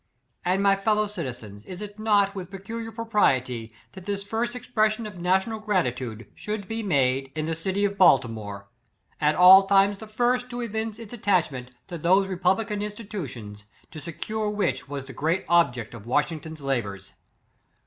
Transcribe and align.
"And, 0.43 0.63
my 0.63 0.75
fellow 0.77 1.05
citizens, 1.05 1.63
is 1.65 1.79
it 1.79 1.99
not 1.99 2.33
with 2.33 2.49
peculiar 2.49 2.91
propriety 2.91 3.71
that 3.91 4.07
this 4.07 4.23
first 4.23 4.55
expres 4.55 4.93
sion 4.93 5.05
of 5.05 5.19
national 5.19 5.59
gratitude 5.59 6.25
should 6.33 6.67
be 6.67 6.81
made 6.81 7.25
6 7.25 7.31
in 7.35 7.45
the 7.45 7.53
city 7.55 7.85
of 7.85 7.99
Baltimore? 7.99 8.67
at 9.19 9.35
all 9.35 9.67
times 9.67 9.99
the 9.99 10.07
first 10.07 10.49
to 10.49 10.61
evince 10.61 10.97
its 10.97 11.13
attachment 11.13 11.69
to 11.87 11.99
those 11.99 12.25
re 12.25 12.35
publican 12.35 12.81
institutions, 12.81 13.65
to 13.91 13.99
secure 13.99 14.49
which 14.49 14.89
was 14.89 15.05
the 15.05 15.13
great 15.13 15.45
object 15.47 15.93
of 15.93 16.05
WAsniNGTON'slabours. 16.07 17.11